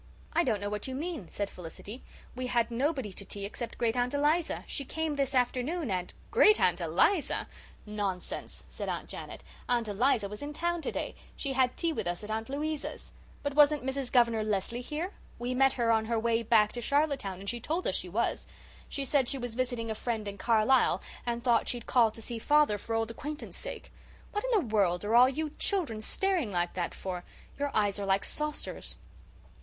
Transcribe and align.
"I 0.33 0.43
don't 0.43 0.59
know 0.59 0.69
what 0.71 0.87
you 0.87 0.95
mean," 0.95 1.29
said 1.29 1.47
Felicity. 1.47 2.01
"We 2.35 2.47
had 2.47 2.71
nobody 2.71 3.13
to 3.13 3.23
tea 3.23 3.45
except 3.45 3.77
Great 3.77 3.95
aunt 3.95 4.15
Eliza. 4.15 4.63
She 4.65 4.83
came 4.83 5.15
this 5.15 5.35
afternoon 5.35 5.91
and" 5.91 6.11
"Great 6.31 6.59
aunt 6.59 6.81
Eliza? 6.81 7.47
Nonsense," 7.85 8.63
said 8.67 8.89
Aunt 8.89 9.07
Janet. 9.07 9.43
"Aunt 9.69 9.87
Eliza 9.87 10.27
was 10.27 10.41
in 10.41 10.53
town 10.53 10.81
today. 10.81 11.13
She 11.35 11.53
had 11.53 11.77
tea 11.77 11.93
with 11.93 12.07
us 12.07 12.23
at 12.23 12.31
Aunt 12.31 12.49
Louisa's. 12.49 13.13
But 13.43 13.53
wasn't 13.53 13.83
Mrs. 13.83 14.11
Governor 14.11 14.41
Lesley 14.43 14.81
here? 14.81 15.13
We 15.37 15.53
met 15.53 15.73
her 15.73 15.91
on 15.91 16.05
her 16.05 16.17
way 16.17 16.41
back 16.41 16.71
to 16.71 16.81
Charlottetown 16.81 17.39
and 17.39 17.47
she 17.47 17.59
told 17.59 17.85
us 17.85 17.93
she 17.93 18.09
was. 18.09 18.47
She 18.89 19.05
said 19.05 19.29
she 19.29 19.37
was 19.37 19.53
visiting 19.53 19.91
a 19.91 19.93
friend 19.93 20.27
in 20.27 20.39
Carlisle 20.39 20.99
and 21.27 21.43
thought 21.43 21.69
she'd 21.69 21.85
call 21.85 22.09
to 22.09 22.23
see 22.23 22.39
father 22.39 22.79
for 22.79 22.95
old 22.95 23.11
acquaintance 23.11 23.55
sake. 23.55 23.91
What 24.31 24.43
in 24.45 24.49
the 24.49 24.65
world 24.65 25.05
are 25.05 25.13
all 25.13 25.29
you 25.29 25.51
children 25.59 26.01
staring 26.01 26.51
like 26.51 26.73
that 26.73 26.95
for? 26.95 27.23
Your 27.59 27.69
eyes 27.75 27.99
are 27.99 28.05
like 28.07 28.25
saucers." 28.25 28.95